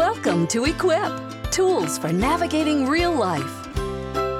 [0.00, 1.12] Welcome to Equip
[1.50, 3.76] Tools for Navigating Real Life.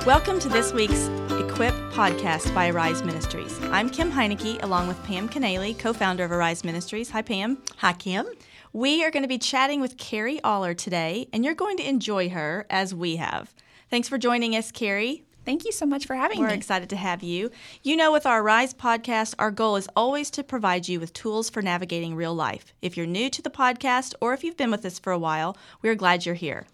[0.06, 3.60] Welcome to this week's Equip podcast by Arise Ministries.
[3.64, 7.10] I'm Kim Heineke along with Pam Kanaly, co founder of Arise Ministries.
[7.10, 7.58] Hi, Pam.
[7.76, 8.24] Hi, Kim.
[8.72, 12.30] We are going to be chatting with Carrie Oller today, and you're going to enjoy
[12.30, 13.52] her as we have.
[13.90, 15.24] Thanks for joining us, Carrie.
[15.44, 16.54] Thank you so much for having We're me.
[16.54, 17.50] excited to have you.
[17.82, 21.48] You know, with our Rise podcast, our goal is always to provide you with tools
[21.48, 22.74] for navigating real life.
[22.82, 25.56] If you're new to the podcast or if you've been with us for a while,
[25.82, 26.66] we're glad you're here.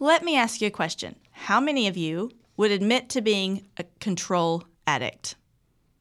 [0.00, 3.84] Let me ask you a question How many of you would admit to being a
[4.00, 5.36] control addict?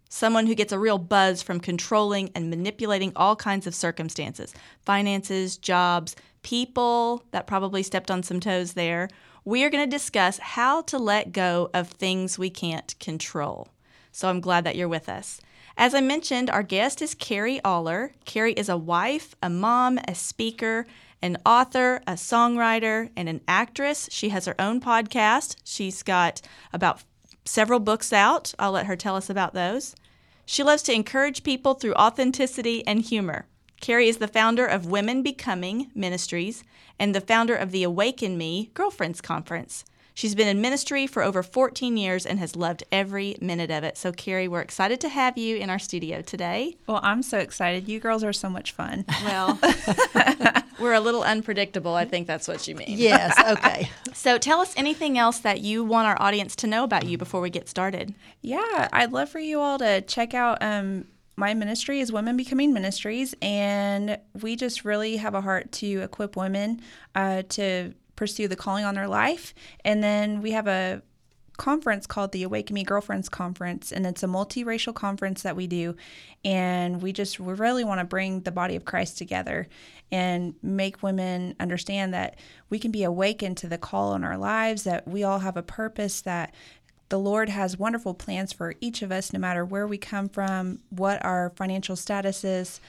[0.10, 4.54] Someone who gets a real buzz from controlling and manipulating all kinds of circumstances
[4.86, 9.10] finances, jobs, people that probably stepped on some toes there.
[9.48, 13.70] We are going to discuss how to let go of things we can't control.
[14.12, 15.40] So I'm glad that you're with us.
[15.78, 18.12] As I mentioned, our guest is Carrie Oller.
[18.26, 20.86] Carrie is a wife, a mom, a speaker,
[21.22, 24.10] an author, a songwriter, and an actress.
[24.12, 25.56] She has her own podcast.
[25.64, 26.42] She's got
[26.74, 27.06] about
[27.46, 28.54] several books out.
[28.60, 29.96] I'll let her tell us about those.
[30.46, 33.46] She loves to encourage people through authenticity and humor.
[33.80, 36.64] Carrie is the founder of Women Becoming Ministries
[37.00, 39.86] and the founder of the Awaken Me Girlfriends Conference.
[40.18, 44.00] She's been in ministry for over 14 years and has loved every minute of it.
[44.00, 46.76] So, Carrie, we're excited to have you in our studio today.
[46.88, 47.88] Well, I'm so excited.
[47.88, 49.06] You girls are so much fun.
[49.24, 49.60] Well,
[50.80, 51.94] we're a little unpredictable.
[51.94, 52.98] I think that's what you mean.
[52.98, 53.92] Yes, okay.
[54.14, 57.40] So, tell us anything else that you want our audience to know about you before
[57.40, 58.16] we get started.
[58.42, 61.06] Yeah, I'd love for you all to check out um,
[61.38, 66.36] my ministry is Women Becoming Ministries, and we just really have a heart to equip
[66.36, 66.82] women
[67.14, 69.54] uh, to pursue the calling on their life.
[69.86, 71.04] And then we have a
[71.58, 75.96] conference called the Awaken Me Girlfriends Conference, and it's a multiracial conference that we do.
[76.44, 79.68] And we just we really want to bring the body of Christ together
[80.12, 84.86] and make women understand that we can be awakened to the call on our lives,
[84.86, 86.56] that we all have a purpose, that
[87.10, 90.80] the Lord has wonderful plans for each of us, no matter where we come from,
[90.90, 92.80] what our financial status is,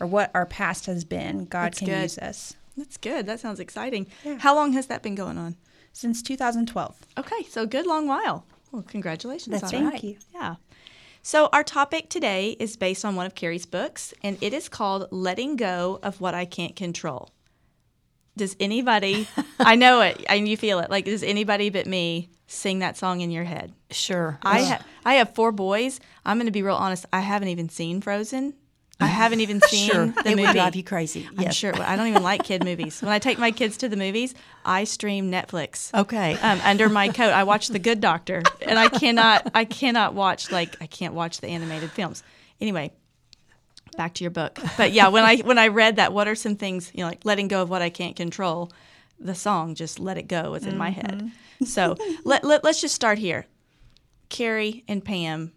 [0.00, 1.44] or what our past has been.
[1.44, 2.02] God That's can good.
[2.02, 2.54] use us.
[2.76, 3.26] That's good.
[3.26, 4.06] That sounds exciting.
[4.24, 4.38] Yeah.
[4.38, 5.56] How long has that been going on?
[5.92, 6.96] Since 2012.
[7.18, 8.44] Okay, so a good long while.
[8.70, 9.92] Well, congratulations That's on right.
[9.92, 10.00] that.
[10.00, 10.16] Thank you.
[10.34, 10.56] Yeah.
[11.22, 15.08] So our topic today is based on one of Carrie's books, and it is called
[15.10, 17.30] "Letting Go of What I Can't Control."
[18.36, 19.28] Does anybody?
[19.58, 20.90] I know it, and you feel it.
[20.90, 23.72] Like, does anybody but me sing that song in your head?
[23.90, 24.38] Sure.
[24.42, 26.00] I ha- I have four boys.
[26.24, 27.06] I'm going to be real honest.
[27.12, 28.54] I haven't even seen Frozen.
[29.00, 30.06] I haven't even seen sure.
[30.06, 30.42] the it movie.
[30.42, 31.26] would drive you crazy.
[31.36, 31.54] I'm Yes.
[31.54, 31.74] sure.
[31.80, 33.00] I don't even like kid movies.
[33.02, 36.34] When I take my kids to the movies, I stream Netflix Okay.
[36.38, 37.30] um, under my coat.
[37.32, 41.40] I watch The Good Doctor, and I cannot, I cannot watch like I can't watch
[41.40, 42.22] the animated films.
[42.60, 42.90] Anyway,
[43.96, 44.58] back to your book.
[44.76, 47.24] But yeah, when I when I read that, what are some things you know, like
[47.24, 48.70] letting go of what I can't control?
[49.18, 51.22] The song just "Let It Go" was in my head.
[51.22, 51.64] Mm-hmm.
[51.64, 53.46] So let, let let's just start here.
[54.28, 55.52] Carrie and Pam,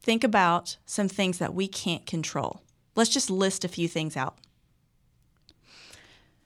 [0.00, 2.62] think about some things that we can't control.
[2.94, 4.38] Let's just list a few things out.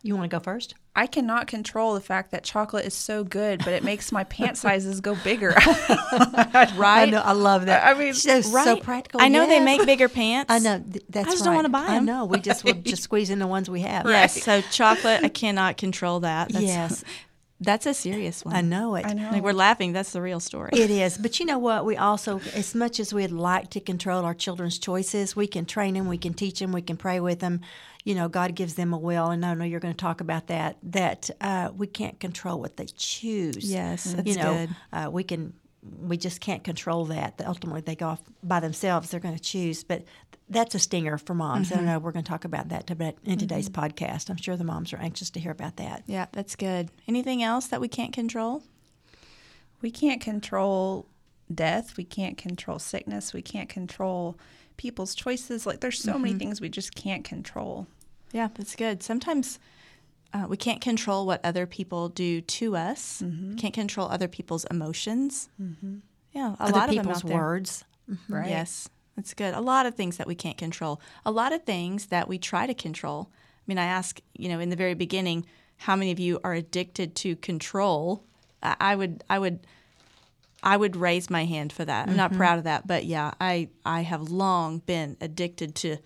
[0.02, 0.74] You want to go first?
[0.94, 4.56] I cannot control the fact that chocolate is so good, but it makes my pant
[4.64, 5.54] sizes go bigger.
[5.56, 7.10] I Right?
[7.10, 7.20] know.
[7.20, 7.86] I love that.
[7.86, 9.20] I mean, so, so practical.
[9.22, 10.52] I know they make bigger pants.
[10.52, 10.80] I know.
[10.80, 11.46] th- That's I just right.
[11.46, 12.04] don't wanna buy I 'em.
[12.04, 12.24] know.
[12.24, 14.06] We just will just squeeze in the ones we have.
[14.06, 14.42] Yes.
[14.42, 16.48] So chocolate, I cannot control that.
[16.50, 17.04] That's, Yes.
[17.60, 18.54] That's a serious one.
[18.54, 19.04] I know it.
[19.04, 19.30] I know.
[19.32, 19.92] Like we're laughing.
[19.92, 20.70] That's the real story.
[20.72, 21.18] It is.
[21.18, 21.84] But you know what?
[21.84, 25.94] We also, as much as we'd like to control our children's choices, we can train
[25.94, 27.60] them, we can teach them, we can pray with them.
[28.04, 30.46] You know, God gives them a will, and I know you're going to talk about
[30.46, 30.76] that.
[30.84, 33.70] That uh, we can't control what they choose.
[33.70, 34.76] Yes, that's you know, good.
[34.92, 35.52] Uh, we can.
[36.00, 37.38] We just can't control that.
[37.38, 39.10] That ultimately they go off by themselves.
[39.10, 40.04] They're going to choose, but
[40.50, 41.70] that's a stinger for moms.
[41.70, 41.80] Mm-hmm.
[41.80, 42.90] I know we're going to talk about that
[43.24, 43.84] in today's mm-hmm.
[43.84, 44.30] podcast.
[44.30, 46.04] I'm sure the moms are anxious to hear about that.
[46.06, 46.90] yeah, that's good.
[47.06, 48.62] Anything else that we can't control?
[49.80, 51.06] we can't control
[51.52, 51.96] death.
[51.96, 53.32] We can't control sickness.
[53.32, 54.38] We can't control
[54.76, 55.66] people's choices.
[55.66, 56.38] Like, there's so many mm-hmm.
[56.38, 57.86] things we just can't control.
[58.32, 59.02] Yeah, that's good.
[59.02, 59.58] Sometimes
[60.34, 63.22] uh, we can't control what other people do to us.
[63.24, 63.56] Mm-hmm.
[63.56, 65.48] Can't control other people's emotions.
[66.32, 67.36] Yeah, a Other lot of them people's out there.
[67.36, 67.84] words.
[68.28, 68.50] Right.
[68.50, 69.52] Yes, that's good.
[69.52, 71.00] A lot of things that we can't control.
[71.26, 73.30] A lot of things that we try to control.
[73.32, 75.44] I mean, I ask, you know, in the very beginning,
[75.76, 78.22] how many of you are addicted to control?
[78.62, 79.66] I I would, I would,
[80.62, 82.08] I would raise my hand for that.
[82.08, 82.38] I'm not mm-hmm.
[82.38, 85.96] proud of that, but yeah, I, I have long been addicted to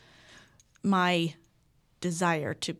[0.82, 1.34] my
[2.00, 2.76] desire to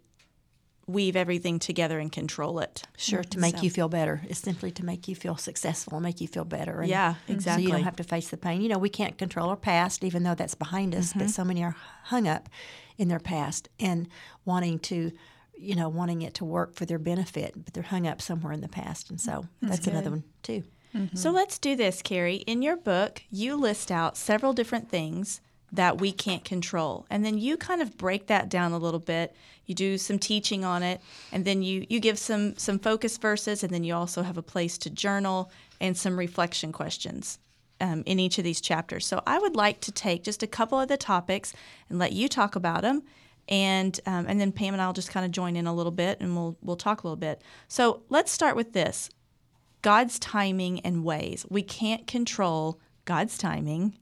[0.87, 2.83] weave everything together and control it.
[2.97, 4.23] Sure, to make So- you feel better.
[4.29, 6.81] It's simply to make you feel successful and make you feel better.
[6.81, 8.61] And Yeah, So you don't have to face the pain.
[8.61, 11.19] You know, we can't control our past, even though that's behind us, Mm-hmm.
[11.21, 12.49] but so many are hung up
[12.99, 14.09] in their past and
[14.45, 15.13] wanting to
[15.55, 18.61] you know, wanting it to work for their benefit, but they're hung up somewhere in
[18.63, 19.11] the past.
[19.11, 20.65] And so that's, another one, too.
[21.15, 22.37] So let's do this, Carrie.
[22.49, 25.41] In your book, you list out several different things
[25.73, 27.07] that we can't control.
[27.09, 29.35] And then you kind of break that down a little bit.
[29.65, 31.01] You do some teaching on it,
[31.33, 34.43] and then you, you give some some focus verses, and then you also have a
[34.43, 37.39] place to journal and some reflection questions
[37.81, 39.07] um, in each of these chapters.
[39.07, 41.55] So I would like to take just a couple of the topics
[41.89, 43.03] and let you talk about them.
[43.49, 46.21] And um, and then Pam and I'll just kind of join in a little bit,
[46.21, 47.41] and we'll we'll talk a little bit.
[47.69, 49.11] So let's start with this:
[49.81, 51.47] God's timing and ways.
[51.49, 53.99] We can't control God's timing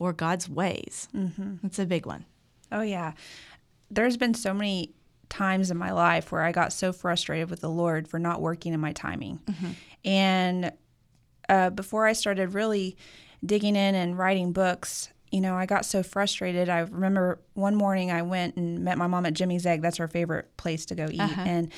[0.00, 1.06] or God's ways.
[1.14, 1.56] Mm-hmm.
[1.62, 2.24] That's a big one.
[2.72, 3.12] Oh, yeah.
[3.90, 4.92] There's been so many
[5.28, 8.72] times in my life where I got so frustrated with the Lord for not working
[8.72, 9.38] in my timing.
[10.04, 10.72] And
[11.48, 12.96] uh, before I started really
[13.44, 16.68] digging in and writing books, you know, I got so frustrated.
[16.68, 19.82] I remember one morning I went and met my mom at Jimmy's Egg.
[19.82, 21.20] That's her favorite place to go eat.
[21.46, 21.70] And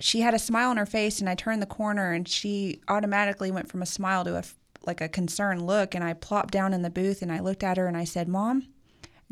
[0.00, 3.50] she had a smile on her face, and I turned the corner, and she automatically
[3.50, 4.54] went from a smile to a f-
[4.88, 5.94] like a concerned look.
[5.94, 8.26] And I plopped down in the booth, and I looked at her, and I said,
[8.26, 8.66] "Mom,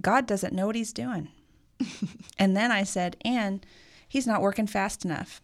[0.01, 1.29] God doesn't know what He's doing."
[2.39, 3.67] and then I said, "And
[4.09, 5.43] He's not working fast enough."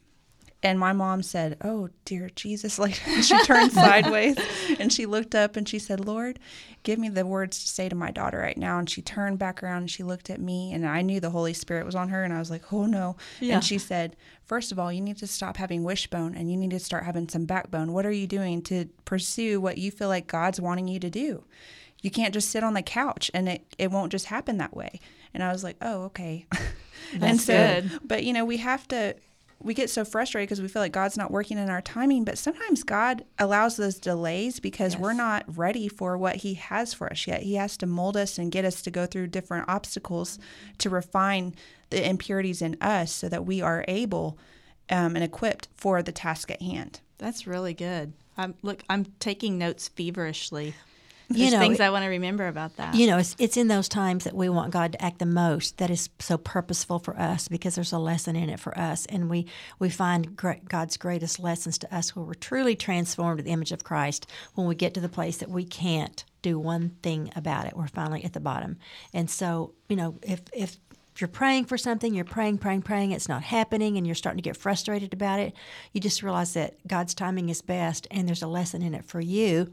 [0.64, 4.36] And my mom said, "Oh dear Jesus!" Like she turned sideways
[4.78, 6.38] and she looked up and she said, "Lord,
[6.84, 9.62] give me the words to say to my daughter right now." And she turned back
[9.62, 12.22] around and she looked at me, and I knew the Holy Spirit was on her,
[12.22, 15.26] and I was like, "Oh no!" And she said, First of all, you need to
[15.26, 17.92] stop having wishbone and you need to start having some backbone.
[17.92, 21.44] What are you doing to pursue what you feel like God's wanting you to do?
[22.02, 25.00] You can't just sit on the couch and it, it won't just happen that way.
[25.32, 26.44] And I was like, oh, okay.
[27.12, 28.00] and That's so, good.
[28.04, 29.14] but you know, we have to,
[29.62, 32.38] we get so frustrated because we feel like God's not working in our timing, but
[32.38, 37.26] sometimes God allows those delays because we're not ready for what He has for us
[37.26, 37.42] yet.
[37.42, 40.38] He has to mold us and get us to go through different obstacles
[40.78, 41.54] to refine
[41.90, 44.38] the impurities in us so that we are able
[44.90, 47.00] um, and equipped for the task at hand.
[47.18, 48.12] That's really good.
[48.36, 48.82] I'm look.
[48.88, 50.74] I'm taking notes feverishly.
[51.34, 52.94] You There's know, things I want to remember about that.
[52.94, 55.78] You know, it's, it's in those times that we want God to act the most
[55.78, 59.06] that is so purposeful for us because there's a lesson in it for us.
[59.06, 59.46] And we,
[59.78, 63.72] we find great, God's greatest lessons to us where we're truly transformed to the image
[63.72, 67.66] of Christ when we get to the place that we can't do one thing about
[67.66, 67.76] it.
[67.76, 68.78] We're finally at the bottom.
[69.14, 70.76] And so, you know, if, if,
[71.14, 74.38] if you're praying for something, you're praying, praying, praying, it's not happening, and you're starting
[74.38, 75.52] to get frustrated about it,
[75.92, 79.20] you just realize that God's timing is best and there's a lesson in it for
[79.20, 79.72] you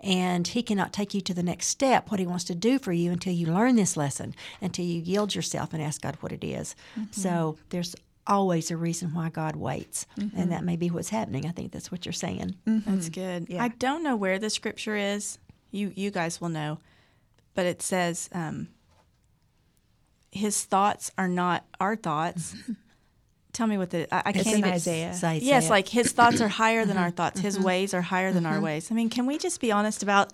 [0.00, 2.92] and he cannot take you to the next step what he wants to do for
[2.92, 6.44] you until you learn this lesson until you yield yourself and ask god what it
[6.44, 6.74] is.
[6.98, 7.12] Mm-hmm.
[7.12, 7.94] so there's
[8.26, 10.50] always a reason why god waits and mm-hmm.
[10.50, 12.80] that may be what's happening i think that's what you're saying mm-hmm.
[13.00, 13.46] That's good.
[13.48, 13.62] Yeah.
[13.62, 15.38] I don't know where the scripture is.
[15.70, 16.78] You you guys will know,
[17.54, 18.68] but it says, um,
[20.30, 22.54] "His thoughts are not our thoughts."
[23.52, 24.64] Tell me what the I, I can't even.
[24.64, 25.14] Isaiah.
[25.14, 27.40] Say Yes, like his thoughts are higher than our thoughts.
[27.40, 28.90] His ways are higher than our ways.
[28.90, 30.32] I mean, can we just be honest about?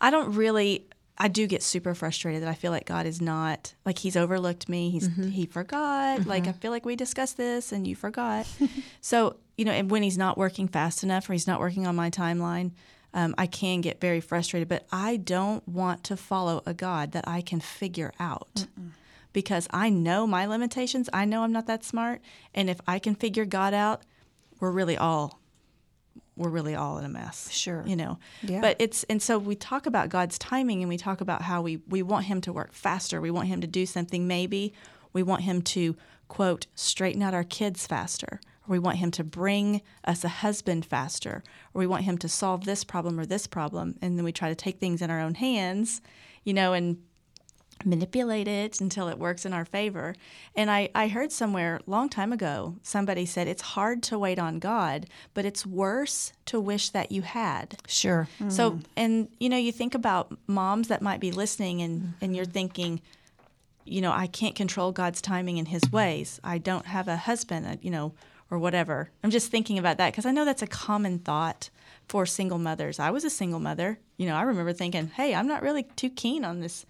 [0.00, 0.86] I don't really.
[1.16, 4.68] I do get super frustrated that I feel like God is not like He's overlooked
[4.68, 4.90] me.
[4.90, 6.26] He's He forgot.
[6.26, 8.46] Like I feel like we discussed this and you forgot.
[9.00, 11.94] so you know, and when He's not working fast enough or He's not working on
[11.94, 12.72] my timeline,
[13.12, 14.68] um, I can get very frustrated.
[14.68, 18.66] But I don't want to follow a God that I can figure out
[19.34, 21.10] because I know my limitations.
[21.12, 22.22] I know I'm not that smart,
[22.54, 24.02] and if I can figure God out,
[24.58, 25.40] we're really all
[26.36, 27.50] we're really all in a mess.
[27.50, 27.84] Sure.
[27.86, 28.18] You know.
[28.42, 28.60] Yeah.
[28.60, 31.76] But it's and so we talk about God's timing and we talk about how we
[31.88, 33.20] we want him to work faster.
[33.20, 34.72] We want him to do something maybe.
[35.12, 35.96] We want him to
[36.28, 38.40] quote straighten out our kids faster.
[38.66, 41.44] Or we want him to bring us a husband faster.
[41.72, 43.96] Or we want him to solve this problem or this problem.
[44.00, 46.00] And then we try to take things in our own hands,
[46.44, 46.98] you know, and
[47.84, 50.14] manipulate it until it works in our favor.
[50.54, 54.38] And I, I heard somewhere a long time ago, somebody said it's hard to wait
[54.38, 57.78] on God, but it's worse to wish that you had.
[57.86, 62.34] sure So, and you know, you think about moms that might be listening and, and
[62.36, 63.00] you're thinking,
[63.84, 66.40] you know, I can't control God's timing and his ways.
[66.42, 68.14] I don't have a husband, uh, you know,
[68.50, 69.10] or whatever.
[69.22, 71.70] I'm just thinking about that because I know that's a common thought
[72.08, 72.98] for single mothers.
[72.98, 73.98] I was a single mother.
[74.16, 76.86] You know, I remember thinking, hey, I'm not really too keen on this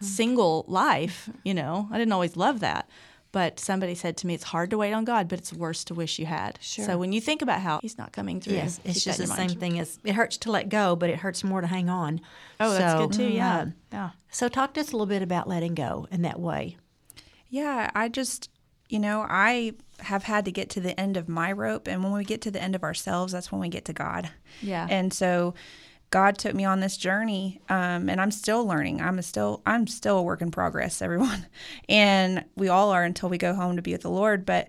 [0.00, 1.28] single life.
[1.44, 2.88] You know, I didn't always love that.
[3.32, 5.94] But somebody said to me, it's hard to wait on God, but it's worse to
[5.94, 6.58] wish you had.
[6.62, 6.86] Sure.
[6.86, 9.30] So when you think about how he's not coming through, yes it's just the in
[9.30, 12.20] same thing as it hurts to let go but it hurts more to hang on
[12.60, 13.28] Oh, that's good too.
[13.30, 13.58] Yeah.
[13.60, 14.10] um, yeah.
[14.30, 16.76] so talk to us a little bit about letting go in that way
[17.50, 18.48] Yeah, I just,
[18.88, 21.88] you know, I have had to get to the end of my rope.
[21.88, 24.30] And when we get to the end of ourselves, that's when we get to God.
[24.62, 24.86] Yeah.
[24.88, 25.54] And so
[26.10, 29.00] God took me on this journey, um, and I'm still learning.
[29.00, 31.46] I'm a still I'm still a work in progress, everyone,
[31.88, 34.46] and we all are until we go home to be with the Lord.
[34.46, 34.68] But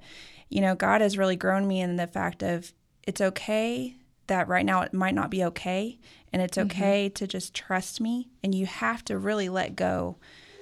[0.49, 3.95] you know, God has really grown me in the fact of it's okay
[4.27, 5.99] that right now it might not be okay,
[6.33, 7.13] and it's okay mm-hmm.
[7.13, 10.17] to just trust me, and you have to really let go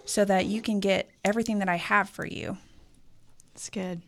[0.05, 2.57] so that you can get everything that I have for you.
[3.55, 4.01] It's good.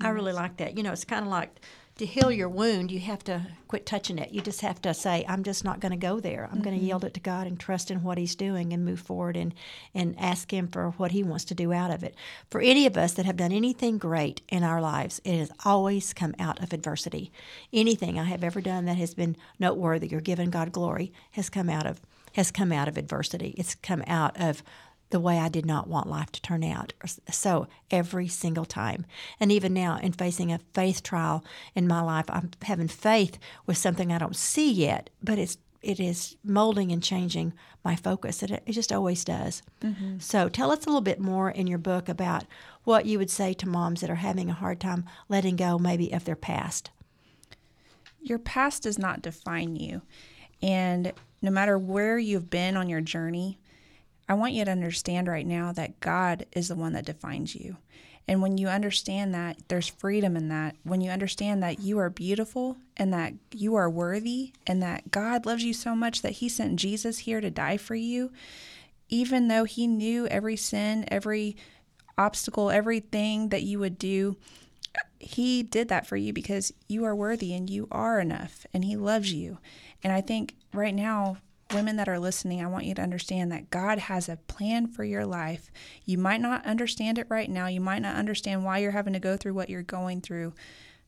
[0.00, 0.76] I really like that.
[0.76, 1.60] You know, it's kind of like
[2.00, 4.32] to heal your wound, you have to quit touching it.
[4.32, 6.44] You just have to say, I'm just not going to go there.
[6.44, 6.62] I'm mm-hmm.
[6.62, 9.36] going to yield it to God and trust in what He's doing and move forward
[9.36, 9.54] and,
[9.94, 12.14] and ask Him for what He wants to do out of it.
[12.50, 16.14] For any of us that have done anything great in our lives, it has always
[16.14, 17.30] come out of adversity.
[17.70, 21.68] Anything I have ever done that has been noteworthy or given God glory has come
[21.68, 22.00] out of
[22.34, 23.54] has come out of adversity.
[23.58, 24.62] It's come out of
[25.10, 26.92] the way I did not want life to turn out.
[27.30, 29.04] So every single time.
[29.38, 33.76] And even now, in facing a faith trial in my life, I'm having faith with
[33.76, 38.42] something I don't see yet, but it's it is molding and changing my focus.
[38.42, 39.62] It, it just always does.
[39.80, 40.18] Mm-hmm.
[40.18, 42.44] So tell us a little bit more in your book about
[42.84, 46.12] what you would say to moms that are having a hard time letting go, maybe
[46.12, 46.90] of their past.
[48.20, 50.02] Your past does not define you.
[50.62, 53.58] And no matter where you've been on your journey,
[54.30, 57.78] I want you to understand right now that God is the one that defines you.
[58.28, 60.76] And when you understand that, there's freedom in that.
[60.84, 65.46] When you understand that you are beautiful and that you are worthy and that God
[65.46, 68.30] loves you so much that He sent Jesus here to die for you,
[69.08, 71.56] even though He knew every sin, every
[72.16, 74.36] obstacle, everything that you would do,
[75.18, 78.94] He did that for you because you are worthy and you are enough and He
[78.94, 79.58] loves you.
[80.04, 81.38] And I think right now,
[81.72, 85.04] women that are listening, I want you to understand that God has a plan for
[85.04, 85.70] your life.
[86.04, 87.66] You might not understand it right now.
[87.66, 90.54] You might not understand why you're having to go through what you're going through.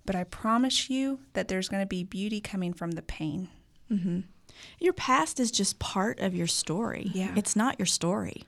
[0.04, 3.48] But I promise you that there's going to be beauty coming from the pain.
[3.90, 4.20] Mm-hmm.
[4.78, 7.10] Your past is just part of your story.
[7.14, 7.32] Yeah.
[7.36, 8.44] It's not your story.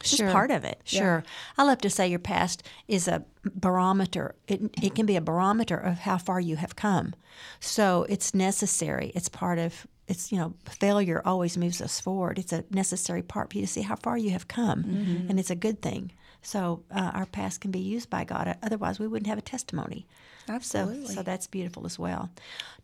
[0.00, 0.26] It's sure.
[0.26, 0.80] just part of it.
[0.84, 1.22] Sure.
[1.24, 1.30] Yeah.
[1.58, 4.34] I love to say your past is a barometer.
[4.46, 7.14] It, it can be a barometer of how far you have come.
[7.60, 9.12] So it's necessary.
[9.14, 12.38] It's part of it's you know failure always moves us forward.
[12.38, 15.30] It's a necessary part for you to see how far you have come, mm-hmm.
[15.30, 16.12] and it's a good thing.
[16.42, 18.56] So uh, our past can be used by God.
[18.62, 20.06] Otherwise, we wouldn't have a testimony.
[20.48, 21.08] Absolutely.
[21.08, 22.30] So, so that's beautiful as well.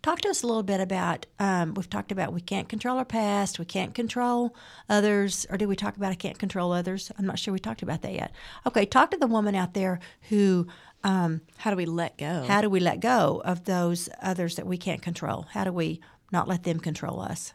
[0.02, 1.26] Talk to us a little bit about.
[1.38, 3.60] Um, we've talked about we can't control our past.
[3.60, 4.56] We can't control
[4.88, 7.12] others, or did we talk about I can't control others?
[7.16, 8.32] I'm not sure we talked about that yet.
[8.66, 10.66] Okay, talk to the woman out there who.
[11.04, 12.44] Um, how do we let go?
[12.46, 15.46] How do we let go of those others that we can't control?
[15.50, 16.00] How do we
[16.32, 17.54] not let them control us.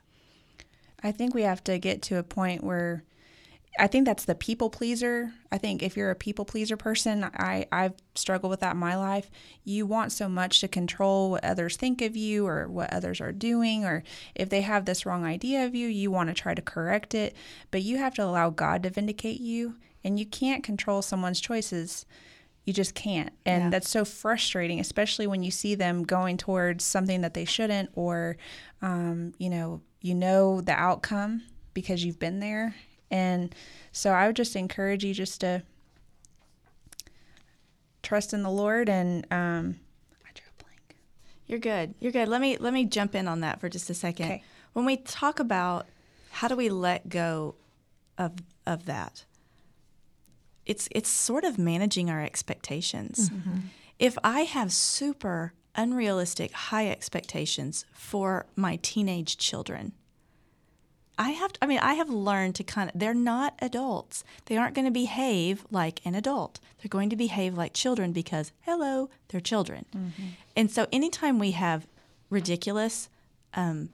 [1.03, 3.03] I think we have to get to a point where
[3.79, 5.31] I think that's the people pleaser.
[5.51, 8.96] I think if you're a people pleaser person, I, I've struggled with that in my
[8.96, 9.29] life.
[9.63, 13.31] You want so much to control what others think of you or what others are
[13.31, 14.03] doing, or
[14.34, 17.36] if they have this wrong idea of you, you want to try to correct it.
[17.69, 22.07] But you have to allow God to vindicate you, and you can't control someone's choices.
[22.65, 23.31] You just can't.
[23.46, 23.69] And yeah.
[23.69, 28.38] that's so frustrating, especially when you see them going towards something that they shouldn't, or,
[28.81, 31.43] um, you know, you know the outcome
[31.74, 32.75] because you've been there.
[33.10, 33.53] And
[33.91, 35.63] so I would just encourage you just to
[38.03, 39.79] trust in the Lord and, um,
[40.25, 40.96] I drew a blank.
[41.46, 41.96] You're good.
[42.00, 42.27] You're good.
[42.27, 44.25] Let me let me jump in on that for just a second.
[44.25, 44.43] Okay.
[44.74, 45.88] When we talk about
[46.31, 47.55] how do we let go
[48.17, 48.34] of
[48.65, 49.25] of that,
[50.65, 53.29] it's it's sort of managing our expectations.
[53.29, 53.57] Mm-hmm.
[54.00, 59.93] If I have super unrealistic high expectations for my teenage children,
[61.17, 64.24] I have to, I mean I have learned to kind of they're not adults.
[64.46, 66.60] They aren't going to behave like an adult.
[66.77, 69.86] They're going to behave like children because hello, they're children.
[69.96, 70.27] Mm-hmm.
[70.55, 71.88] And so anytime we have
[72.29, 73.10] ridiculous
[73.53, 73.89] um,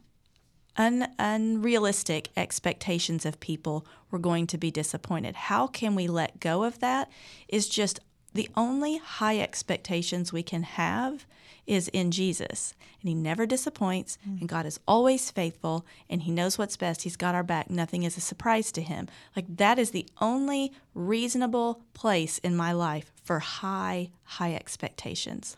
[0.75, 5.35] un- unrealistic expectations of people, we're going to be disappointed.
[5.35, 7.09] How can we let go of that?
[7.47, 7.99] Is just
[8.33, 11.25] the only high expectations we can have
[11.65, 12.74] is in Jesus.
[13.01, 14.39] And He never disappoints, mm.
[14.39, 17.03] and God is always faithful, and He knows what's best.
[17.03, 17.70] He's got our back.
[17.70, 19.08] Nothing is a surprise to Him.
[19.36, 25.55] Like that is the only reasonable place in my life for high, high expectations.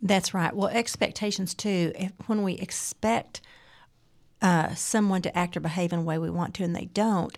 [0.00, 0.54] That's right.
[0.54, 1.92] Well, expectations too.
[1.94, 3.40] If, when we expect
[4.40, 7.36] uh, someone to act or behave in a way we want to and they don't,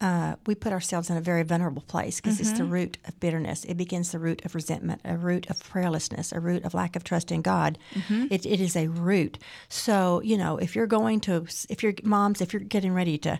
[0.00, 2.42] uh, we put ourselves in a very vulnerable place because mm-hmm.
[2.42, 2.72] it's the mm-hmm.
[2.72, 3.64] root of bitterness.
[3.64, 7.04] It begins the root of resentment, a root of prayerlessness, a root of lack of
[7.04, 7.78] trust in God.
[7.94, 8.26] Mm-hmm.
[8.30, 9.38] It, it is a root.
[9.68, 13.38] So, you know, if you're going to, if you're moms, if you're getting ready to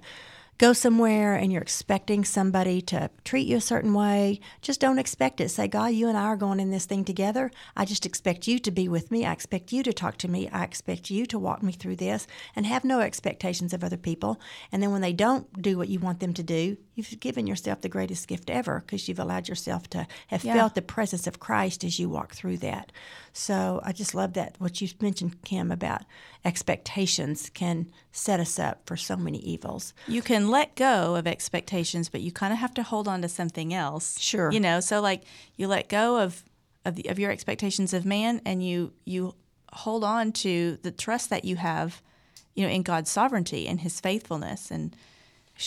[0.60, 5.40] go somewhere and you're expecting somebody to treat you a certain way, just don't expect
[5.40, 5.48] it.
[5.48, 7.50] Say, God, you and I are going in this thing together.
[7.78, 9.24] I just expect you to be with me.
[9.24, 10.50] I expect you to talk to me.
[10.50, 14.38] I expect you to walk me through this and have no expectations of other people.
[14.70, 16.76] And then when they don't do what you want them to do,
[17.08, 20.54] you've given yourself the greatest gift ever because you've allowed yourself to have Yeah.
[20.54, 22.92] felt the presence of Christ as you walk through that.
[23.32, 26.02] So I just love that what you mentioned, Kim, about
[26.44, 29.94] expectations can set us up for so many evils.
[30.06, 33.28] you can let go of expectations, but you kind of have to hold on to
[33.28, 34.18] something else.
[34.20, 34.50] Sure.
[34.52, 35.22] You know, so like
[35.56, 36.44] you let go of
[36.86, 39.34] of, the, of your expectations of man, and you you
[39.72, 42.00] hold on to the trust that you have,
[42.54, 44.70] you know, in God's sovereignty and His faithfulness.
[44.70, 44.96] And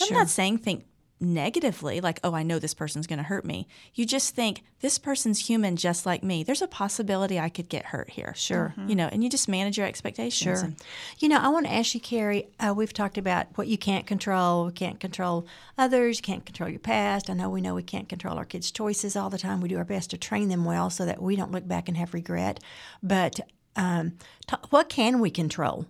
[0.02, 0.84] I'm not saying think
[1.24, 3.66] negatively, like, oh, I know this person's going to hurt me.
[3.94, 6.42] You just think this person's human, just like me.
[6.44, 8.34] There's a possibility I could get hurt here.
[8.36, 8.74] Sure.
[8.86, 10.58] You know, and you just manage your expectations.
[10.60, 10.64] Sure.
[10.66, 10.76] and-
[11.18, 12.48] You know, I want to ask you, Carrie.
[12.60, 14.66] Uh, we've talked about what you can't control.
[14.66, 15.46] We can't control
[15.78, 16.18] others.
[16.18, 17.30] You can't control your past.
[17.30, 19.60] I know we know we can't control our kids' choices all the time.
[19.60, 21.96] We do our best to train them well so that we don't look back and
[21.96, 22.60] have regret.
[23.02, 23.40] But
[23.76, 24.12] um,
[24.46, 25.86] t- what can we control?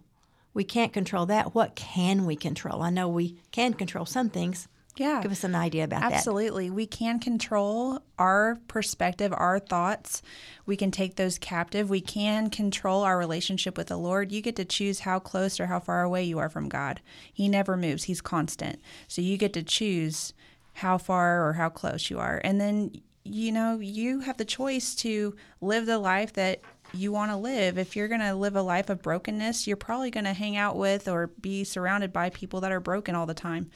[0.55, 1.53] We can't control that.
[1.55, 2.81] What can we control?
[2.83, 4.69] I know we can control some things.
[4.97, 5.21] Yeah.
[5.23, 6.13] Give us an idea about that.
[6.13, 6.71] Absolutely.
[6.71, 10.23] We can control our perspective, our thoughts.
[10.67, 11.91] We can take those captive.
[11.91, 14.31] We can control our relationship with the Lord.
[14.31, 17.01] You get to choose how close or how far away you are from God.
[17.33, 18.81] He never moves, He's constant.
[19.09, 20.33] So you get to choose
[20.75, 22.41] how far or how close you are.
[22.45, 22.93] And then,
[23.25, 26.61] you know, you have the choice to live the life that
[26.93, 27.79] you want to live.
[27.79, 30.77] If you're going to live a life of brokenness, you're probably going to hang out
[30.77, 33.71] with or be surrounded by people that are broken all the time.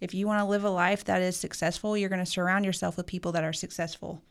[0.00, 2.96] If you want to live a life that is successful, you're going to surround yourself
[2.96, 4.22] with people that are successful.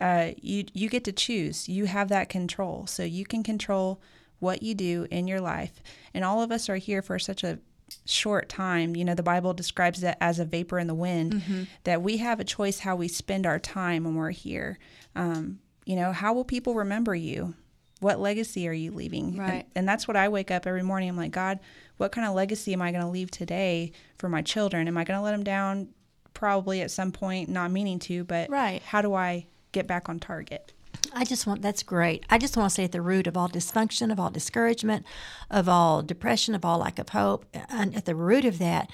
[0.00, 1.68] Uh, you you get to choose.
[1.68, 4.00] You have that control, so you can control
[4.38, 5.82] what you do in your life.
[6.14, 7.58] And all of us are here for such a
[8.04, 8.94] short time.
[8.94, 11.42] You know, the Bible describes it as a vapor in the wind.
[11.84, 14.78] That we have a choice how we spend our time when we're here.
[15.16, 17.54] Um, you know, how will people remember you?
[18.00, 19.28] What legacy are you leaving?
[19.30, 19.66] And- Right.
[19.74, 21.08] and that's what I wake up every morning.
[21.08, 21.58] I'm like, God,
[21.96, 24.86] what kind of legacy am I going to leave today for my children?
[24.86, 25.88] Am I going to let them down?
[26.34, 28.80] Probably at some point, not meaning to, but Right.
[28.82, 30.72] how do I get back on target?
[31.12, 32.24] I just want that's great.
[32.30, 35.04] I just want to say at the root of all dysfunction, of all discouragement,
[35.50, 38.90] of all depression, of all lack of hope, and at the root of that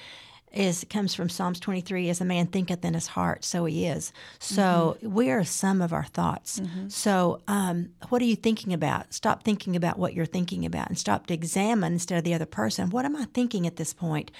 [0.55, 4.11] is comes from Psalms 23 as a man thinketh in his heart so he is.
[4.39, 6.59] So we are some of our thoughts.
[6.87, 9.13] So um, what are you thinking about?
[9.13, 12.45] Stop thinking about what you're thinking about and stop to examine instead of the other
[12.45, 12.89] person.
[12.89, 14.31] What am I thinking at this point?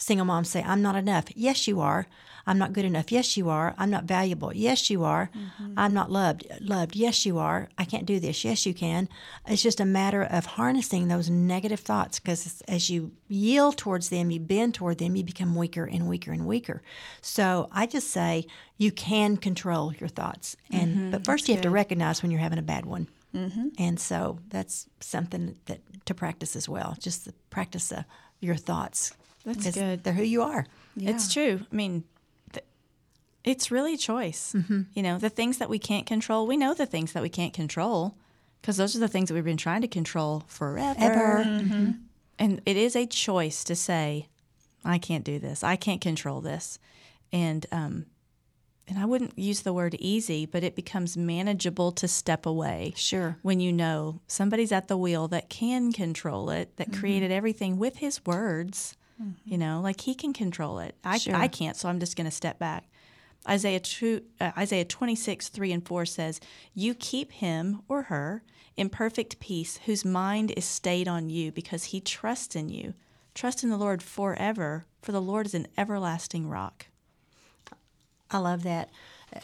[0.00, 1.26] Single moms say, I'm not enough.
[1.34, 2.06] Yes, you are.
[2.46, 3.12] I'm not good enough.
[3.12, 3.74] Yes, you are.
[3.76, 4.50] I'm not valuable.
[4.54, 5.30] Yes, you are.
[5.36, 5.74] Mm-hmm.
[5.76, 6.46] I'm not loved.
[6.60, 6.96] Loved.
[6.96, 7.68] Yes, you are.
[7.76, 8.42] I can't do this.
[8.42, 9.10] Yes, you can.
[9.46, 14.30] It's just a matter of harnessing those negative thoughts because as you yield towards them,
[14.30, 16.82] you bend toward them, you become weaker and weaker and weaker.
[17.20, 18.46] So I just say
[18.78, 21.10] you can control your thoughts, and mm-hmm.
[21.10, 23.06] but first you have to recognize when you're having a bad one.
[23.34, 23.68] Mm-hmm.
[23.78, 26.96] And so that's something that to practice as well.
[26.98, 28.04] Just the practice of
[28.40, 29.12] your thoughts.
[29.44, 30.04] That's 'Cause good.
[30.04, 30.66] They're who you are.
[30.96, 31.60] It's true.
[31.70, 32.04] I mean,
[32.52, 32.64] th-
[33.44, 34.52] it's really a choice.
[34.54, 34.82] Mm-hmm.
[34.94, 37.54] You know, the things that we can't control, we know the things that we can't
[37.54, 38.16] control
[38.60, 41.00] because those are the things that we've been trying to control forever.
[41.00, 41.44] Ever.
[41.44, 41.74] Mm-hmm.
[41.74, 41.90] Mm-hmm.
[42.38, 44.28] And it is a choice to say,
[44.84, 45.62] I can't do this.
[45.64, 46.78] I can't control this.
[47.32, 48.06] And, um,
[48.88, 52.92] and I wouldn't use the word easy, but it becomes manageable to step away.
[52.96, 53.36] Sure.
[53.42, 57.98] When you know somebody's at the wheel that can control it, that created everything with
[57.98, 58.96] his words,
[59.44, 60.94] you know, like he can control it.
[61.04, 61.34] I, Sure.
[61.34, 62.84] I can't, so I'm just going to step back.
[63.48, 66.40] Isaiah, two, uh, Isaiah 26, 3 and 4 says,
[66.74, 68.42] You keep him or her
[68.76, 72.94] in perfect peace, whose mind is stayed on you because he trusts in you.
[73.34, 76.86] Trust in the Lord forever, for the Lord is an everlasting rock.
[78.30, 78.90] I love that.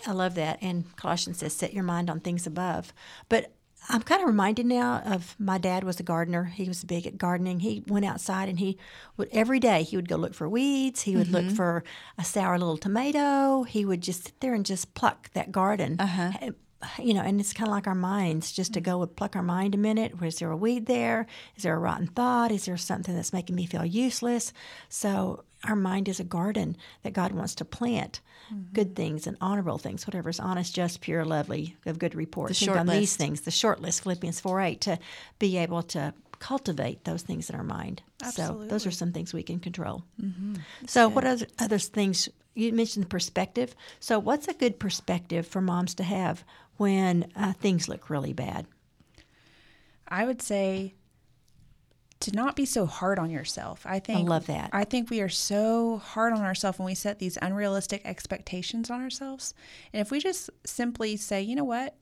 [0.06, 0.58] I love that.
[0.60, 2.92] And Colossians says, set your mind on things above.
[3.28, 3.52] But
[3.88, 6.44] I'm kind of reminded now of my dad was a gardener.
[6.44, 7.60] He was big at gardening.
[7.60, 8.78] He went outside and he
[9.16, 11.02] would every day he would go look for weeds.
[11.02, 11.84] He would look for
[12.18, 13.62] a sour little tomato.
[13.62, 15.96] He would just sit there and just pluck that garden.
[16.00, 16.50] Uh-huh.
[16.98, 19.42] You know, and it's kind of like our minds, just to go and pluck our
[19.42, 20.12] mind a minute.
[20.22, 21.26] Is there a weed there?
[21.56, 22.52] Is there a rotten thought?
[22.52, 24.52] Is there something that's making me feel useless?
[24.90, 28.20] So our mind is a garden that God wants to plant
[28.72, 32.48] good things and honorable things, whatever is honest, just, pure, lovely, of good report.
[32.48, 34.98] The Think short on these things, the short list, Philippians 4 8, to
[35.38, 38.02] be able to cultivate those things in our mind.
[38.22, 38.66] Absolutely.
[38.66, 40.04] So those are some things we can control.
[40.86, 42.28] So, what other, other things?
[42.54, 43.74] You mentioned perspective.
[44.00, 46.44] So, what's a good perspective for moms to have
[46.76, 48.66] when uh, things look really bad?
[50.08, 50.94] I would say
[52.20, 53.82] to not be so hard on yourself.
[53.84, 54.70] I think I love that.
[54.72, 59.02] I think we are so hard on ourselves when we set these unrealistic expectations on
[59.02, 59.54] ourselves.
[59.92, 61.94] And if we just simply say, you know what,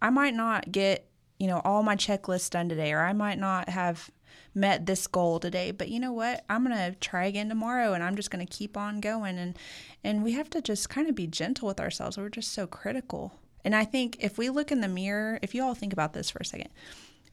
[0.00, 1.08] I might not get,
[1.38, 4.10] you know, all my checklists done today, or I might not have
[4.54, 6.44] met this goal today, but you know what?
[6.48, 9.56] I'm going to try again tomorrow and I'm just going to keep on going and
[10.02, 12.16] and we have to just kind of be gentle with ourselves.
[12.16, 13.38] We're just so critical.
[13.64, 16.30] And I think if we look in the mirror, if you all think about this
[16.30, 16.70] for a second,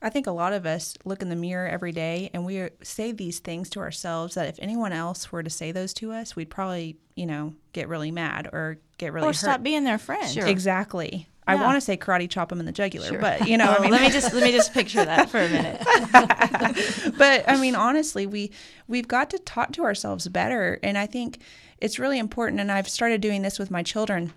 [0.04, 3.12] I think a lot of us look in the mirror every day and we say
[3.14, 6.50] these things to ourselves that if anyone else were to say those to us, we'd
[6.50, 9.36] probably, you know, get really mad or get really or hurt.
[9.38, 10.30] stop being their friend.
[10.30, 10.46] Sure.
[10.46, 11.28] Exactly.
[11.46, 13.82] I want to say karate chop him in the jugular, but you know, I Oh,
[13.82, 15.82] mean, let me just let me just picture that for a minute.
[17.18, 18.52] but I mean, honestly, we
[18.88, 21.40] we've got to talk to ourselves better, and I think
[21.80, 22.62] it's really important.
[22.62, 24.32] And I've started doing this with my children.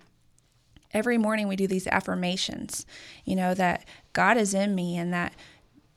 [0.91, 2.85] Every morning, we do these affirmations.
[3.23, 5.33] You know that God is in me, and that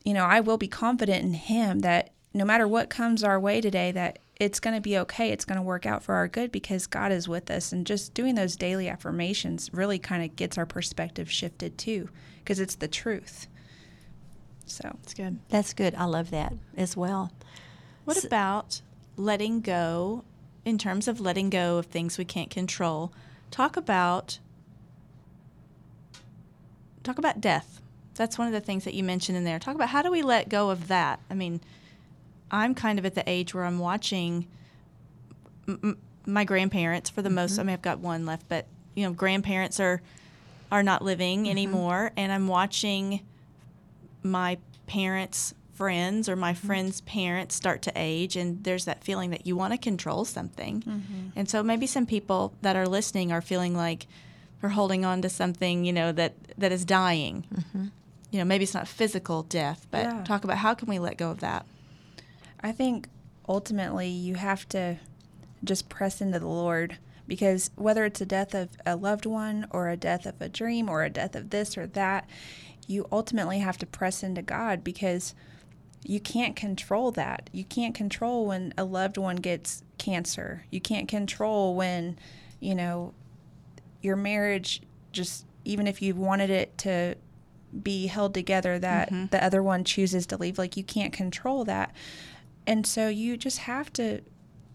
[0.04, 1.80] you know I will be confident in Him.
[1.80, 5.30] That no matter what comes our way today, that it's going to be okay.
[5.30, 7.72] It's going to work out for our good because God is with us.
[7.72, 12.08] And just doing those daily affirmations really kind of gets our perspective shifted too,
[12.38, 13.48] because it's the truth.
[14.64, 15.38] So It's good.
[15.48, 15.94] That's good.
[15.94, 17.32] I love that as well.
[18.04, 18.80] What about
[19.16, 20.24] letting go
[20.64, 23.12] in terms of letting go of things we can't control?
[23.50, 24.38] Talk about
[27.02, 27.79] talk about death.
[28.20, 29.58] That's one of the things that you mentioned in there.
[29.58, 31.20] Talk about how do we let go of that?
[31.30, 31.58] I mean,
[32.50, 34.46] I'm kind of at the age where I'm watching
[35.66, 37.52] m- my grandparents for the most.
[37.52, 37.60] Mm-hmm.
[37.60, 40.02] I mean, I've got one left, but you know, grandparents are
[40.70, 41.50] are not living mm-hmm.
[41.50, 43.22] anymore, and I'm watching
[44.22, 46.66] my parents' friends or my mm-hmm.
[46.66, 50.82] friends' parents start to age, and there's that feeling that you want to control something.
[51.36, 54.06] And so maybe some people that are listening are feeling like
[54.60, 57.46] they're holding on to something, you know, that that is dying.
[58.30, 60.24] You know, maybe it's not physical death, but Yeah.
[60.24, 61.66] talk about how can we let go of that.
[62.60, 63.08] I think
[63.48, 64.98] ultimately you have to
[65.64, 69.88] just press into the Lord because whether it's a death of a loved one or
[69.88, 72.28] a death of a dream or a death of this or that,
[72.86, 75.34] you ultimately have to press into God because
[76.02, 77.50] you can't control that.
[77.52, 80.64] You can't control when a loved one gets cancer.
[80.70, 82.18] You can't control when,
[82.58, 83.12] you know,
[84.00, 87.14] your marriage just even if you wanted it to
[87.82, 89.26] be held together that mm-hmm.
[89.26, 90.58] the other one chooses to leave.
[90.58, 91.94] Like you can't control that.
[92.66, 94.20] And so you just have to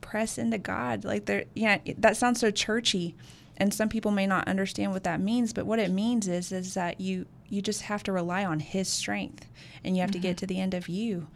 [0.01, 1.03] press into god.
[1.03, 3.15] Like there yeah that sounds so churchy
[3.57, 6.73] and some people may not understand what that means but what it means is is
[6.73, 9.47] that you you just have to rely on his strength
[9.83, 10.37] and you have to get mm-hmm.
[10.37, 11.27] to the end of you.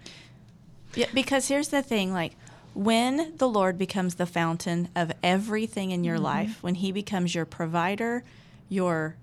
[0.95, 2.35] Yeah, because here's the thing like
[2.73, 6.25] when the Lord becomes the fountain of everything in your mm-hmm.
[6.25, 8.23] life, when he becomes your provider,
[8.69, 9.15] your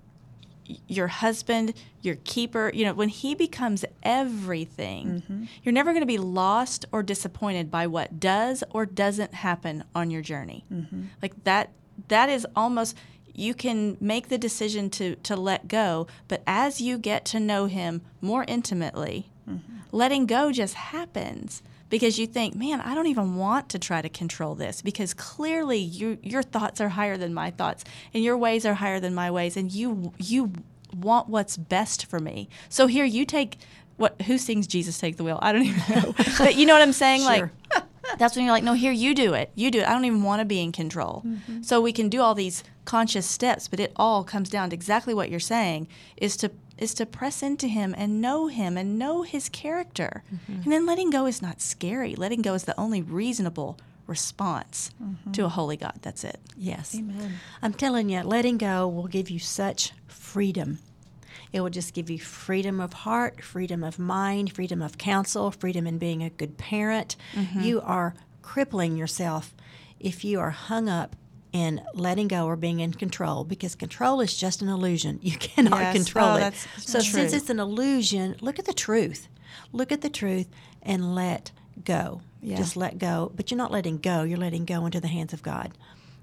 [0.87, 5.43] your husband, your keeper, you know, when he becomes everything, mm-hmm.
[5.63, 10.11] you're never going to be lost or disappointed by what does or doesn't happen on
[10.11, 10.65] your journey.
[10.71, 11.03] Mm-hmm.
[11.21, 11.71] Like that
[12.09, 12.95] that is almost
[13.33, 17.65] you can make the decision to to let go, but as you get to know
[17.65, 19.77] him more intimately, mm-hmm.
[19.91, 24.09] letting go just happens because you think, man, I don't even want to try to
[24.09, 28.65] control this because clearly you, your thoughts are higher than my thoughts and your ways
[28.65, 30.51] are higher than my ways and you you
[30.95, 32.49] want what's best for me.
[32.69, 33.57] So here you take
[33.97, 35.39] what who sings Jesus take the wheel?
[35.41, 36.13] I don't even know.
[36.37, 37.21] but you know what I'm saying?
[37.21, 37.51] Sure.
[37.73, 37.83] Like
[38.17, 39.51] that's when you're like, no, here you do it.
[39.55, 39.87] You do it.
[39.87, 41.23] I don't even want to be in control.
[41.25, 41.61] Mm-hmm.
[41.63, 45.13] So we can do all these conscious steps, but it all comes down to exactly
[45.13, 49.23] what you're saying is to is to press into him and know him and know
[49.23, 50.23] his character.
[50.33, 50.63] Mm-hmm.
[50.63, 52.15] And then letting go is not scary.
[52.15, 55.31] Letting go is the only reasonable response mm-hmm.
[55.31, 55.99] to a holy God.
[56.01, 56.39] That's it.
[56.55, 56.95] Yes.
[57.61, 60.79] I'm telling you, letting go will give you such freedom.
[61.53, 65.87] It will just give you freedom of heart, freedom of mind, freedom of counsel, freedom
[65.87, 67.15] in being a good parent.
[67.33, 67.61] Mm-hmm.
[67.61, 69.53] You are crippling yourself
[69.99, 71.15] if you are hung up
[71.57, 75.19] in letting go or being in control because control is just an illusion.
[75.29, 75.93] You cannot Yes.
[75.95, 76.39] control Oh, it.
[76.39, 77.11] that's So true.
[77.19, 79.27] since it's an illusion, look at the truth.
[79.71, 80.47] Look at the truth
[80.81, 81.51] and let
[81.83, 82.21] go.
[82.41, 82.57] Yeah.
[82.57, 83.31] Just let go.
[83.35, 85.69] But you're not letting go, you're letting go into the hands of God.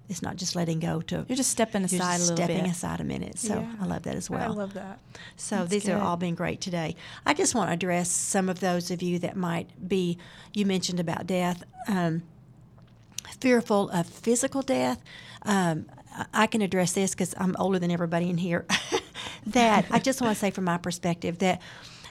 [0.09, 2.71] It's not just letting go to You're just stepping aside just a little stepping bit.
[2.73, 3.39] aside a minute.
[3.39, 4.43] So I love that as well.
[4.53, 4.99] I love that.
[5.37, 6.95] So these are all been great today.
[7.25, 10.19] I just want to address some of those of you that might be.
[10.53, 12.23] You mentioned about death, um,
[13.41, 15.03] fearful of physical death.
[15.43, 15.87] Um,
[16.33, 18.67] I- can address this because I'm older than everybody in here.
[19.47, 21.61] that I just want to say, from my perspective, that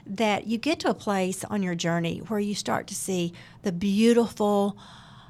[0.06, 3.32] that you get to a place on your journey where you start to see
[3.62, 4.78] the beautiful,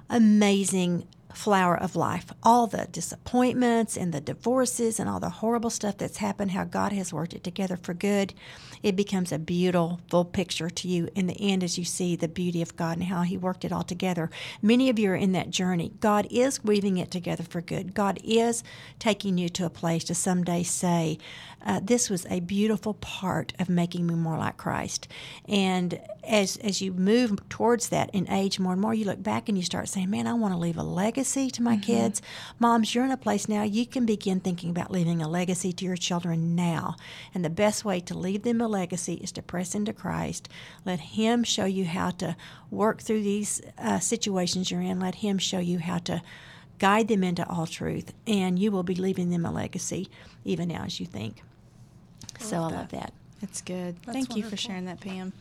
[0.10, 2.32] amazing flower of life.
[2.42, 6.92] All the disappointments and the divorces and all the horrible stuff that's happened, how God
[6.92, 8.34] has worked it together for good,
[8.82, 12.62] it becomes a beautiful picture to you in the end as you see the beauty
[12.62, 14.30] of God and how He worked it all together.
[14.62, 15.94] Many of you are in that journey.
[16.00, 17.94] God is weaving it together for good.
[17.94, 18.64] God is
[19.00, 21.18] taking you to a place to someday say,
[21.66, 25.08] uh, this was a beautiful part of making me more like Christ.
[25.48, 29.50] And as as you move towards that in age more and more, you look back
[29.50, 31.84] and you start saying, "Man, I want to leave a legacy to my mm-hmm.
[31.84, 32.22] kids."
[32.60, 35.86] Moms, you're in a place now you can begin thinking about leaving a legacy to
[35.86, 36.96] your children now.
[37.34, 40.50] And the best way to leave them a legacy is to press into Christ.
[40.86, 42.36] Let Him show you how to
[42.72, 45.00] work through these uh, situations you're in.
[45.00, 46.22] Let Him show you how to
[46.80, 50.10] guide them into all truth, and you will be leaving them a legacy
[50.44, 51.42] even now as you think.
[52.40, 53.14] I so I love that.
[53.42, 53.96] That's good.
[54.06, 54.38] That's Thank wonderful.
[54.38, 55.34] you for sharing that, Pam.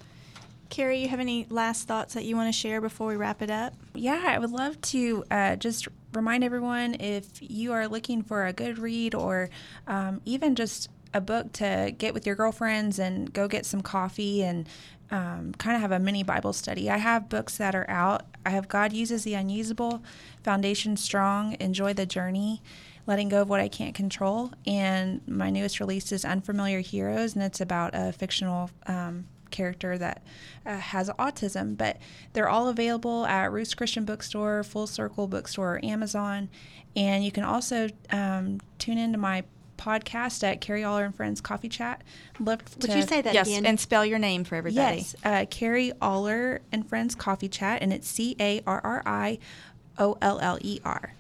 [0.70, 3.50] Carrie, you have any last thoughts that you want to share before we wrap it
[3.50, 3.74] up?
[3.94, 8.52] Yeah, I would love to uh, just remind everyone if you are looking for a
[8.54, 9.50] good read or
[9.86, 14.42] um, even just a book to get with your girlfriends and go get some coffee
[14.42, 14.66] and
[15.10, 16.88] um, kind of have a mini Bible study.
[16.88, 18.22] I have books that are out.
[18.46, 20.02] I have God Uses the Unusable,
[20.42, 22.62] Foundation Strong, Enjoy the Journey,
[23.06, 24.52] letting go of what I can't control.
[24.66, 30.22] And my newest release is Unfamiliar Heroes, and it's about a fictional um, character that
[30.66, 31.76] uh, has autism.
[31.76, 31.98] But
[32.32, 36.48] they're all available at Ruth's Christian Bookstore, Full Circle Bookstore, or Amazon.
[36.94, 39.44] And you can also um, tune into my
[39.78, 42.02] podcast at Carrie Oller and Friends Coffee Chat.
[42.38, 43.66] Love Would you say that yes, again?
[43.66, 44.98] and spell your name for everybody.
[44.98, 49.38] Yes, uh, Carrie Oller and Friends Coffee Chat, and it's C A R R I
[49.98, 51.14] O L L E R.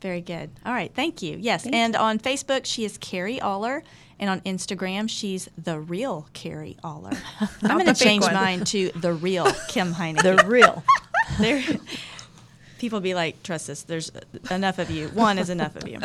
[0.00, 0.50] Very good.
[0.64, 1.36] All right, thank you.
[1.40, 2.00] Yes, thank and you.
[2.00, 3.82] on Facebook she is Carrie Oller,
[4.20, 7.12] and on Instagram she's the real Carrie Oller.
[7.62, 10.16] I'm going to change mine to the real Kim Heine.
[10.16, 10.84] the real.
[11.40, 11.64] there,
[12.78, 13.82] people be like, trust us.
[13.82, 14.12] There's
[14.50, 15.08] enough of you.
[15.08, 15.98] One is enough of you.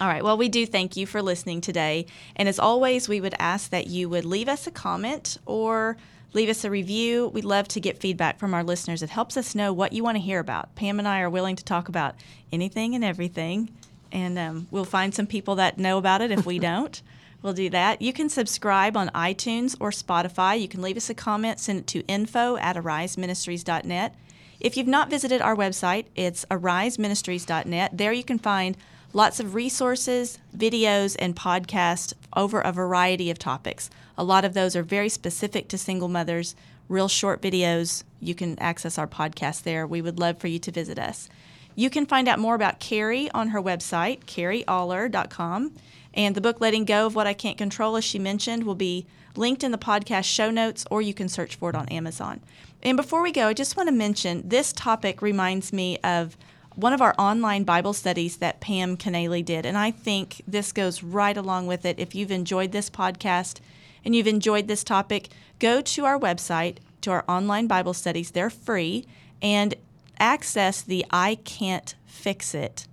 [0.00, 0.22] All right.
[0.22, 3.86] Well, we do thank you for listening today, and as always, we would ask that
[3.86, 5.96] you would leave us a comment or
[6.34, 7.28] leave us a review.
[7.28, 9.02] We'd love to get feedback from our listeners.
[9.02, 10.74] It helps us know what you want to hear about.
[10.74, 12.16] Pam and I are willing to talk about
[12.52, 13.70] anything and everything,
[14.12, 17.00] and um, we'll find some people that know about it if we don't.
[17.40, 18.00] We'll do that.
[18.00, 20.58] You can subscribe on iTunes or Spotify.
[20.58, 24.14] You can leave us a comment, send it to info at ariseministries.net.
[24.60, 27.98] If you've not visited our website, it's ariseministries.net.
[27.98, 28.78] There you can find
[29.14, 33.88] lots of resources, videos, and podcasts over a variety of topics.
[34.18, 36.54] A lot of those are very specific to single mothers,
[36.88, 38.04] real short videos.
[38.20, 39.86] You can access our podcast there.
[39.86, 41.28] We would love for you to visit us.
[41.76, 45.72] You can find out more about Carrie on her website, carrieoller.com.
[46.12, 49.06] And the book Letting Go of What I Can't Control, as she mentioned, will be
[49.36, 52.40] linked in the podcast show notes, or you can search for it on Amazon.
[52.84, 56.36] And before we go, I just want to mention this topic reminds me of
[56.76, 59.64] one of our online Bible studies that Pam Kanaly did.
[59.64, 61.98] And I think this goes right along with it.
[61.98, 63.60] If you've enjoyed this podcast,
[64.04, 68.30] and you've enjoyed this topic, go to our website, to our online Bible studies.
[68.30, 69.06] They're free,
[69.40, 69.74] and
[70.18, 72.86] access the I Can't Fix It